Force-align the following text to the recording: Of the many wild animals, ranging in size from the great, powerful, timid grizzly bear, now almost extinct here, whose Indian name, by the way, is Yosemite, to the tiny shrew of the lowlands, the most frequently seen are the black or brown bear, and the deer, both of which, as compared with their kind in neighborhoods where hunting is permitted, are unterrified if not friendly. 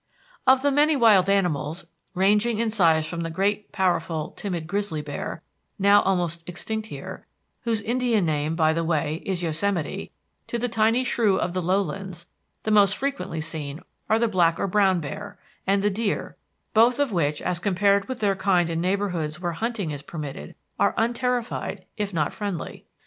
Of 0.47 0.63
the 0.63 0.71
many 0.71 0.95
wild 0.95 1.29
animals, 1.29 1.85
ranging 2.15 2.57
in 2.57 2.71
size 2.71 3.05
from 3.05 3.21
the 3.21 3.29
great, 3.29 3.71
powerful, 3.71 4.31
timid 4.31 4.65
grizzly 4.65 5.03
bear, 5.03 5.43
now 5.77 6.01
almost 6.01 6.43
extinct 6.49 6.87
here, 6.87 7.27
whose 7.65 7.81
Indian 7.83 8.25
name, 8.25 8.55
by 8.55 8.73
the 8.73 8.83
way, 8.83 9.21
is 9.27 9.43
Yosemite, 9.43 10.11
to 10.47 10.57
the 10.57 10.67
tiny 10.67 11.03
shrew 11.03 11.37
of 11.37 11.53
the 11.53 11.61
lowlands, 11.61 12.25
the 12.63 12.71
most 12.71 12.97
frequently 12.97 13.41
seen 13.41 13.79
are 14.09 14.17
the 14.17 14.27
black 14.27 14.59
or 14.59 14.65
brown 14.65 15.01
bear, 15.01 15.37
and 15.67 15.83
the 15.83 15.91
deer, 15.91 16.35
both 16.73 16.97
of 16.97 17.11
which, 17.11 17.39
as 17.39 17.59
compared 17.59 18.07
with 18.07 18.21
their 18.21 18.35
kind 18.35 18.71
in 18.71 18.81
neighborhoods 18.81 19.39
where 19.39 19.51
hunting 19.51 19.91
is 19.91 20.01
permitted, 20.01 20.55
are 20.79 20.95
unterrified 20.97 21.85
if 21.95 22.11
not 22.11 22.33
friendly. 22.33 22.87